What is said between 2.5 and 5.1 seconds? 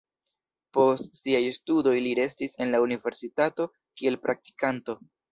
en la universitato kiel praktikanto.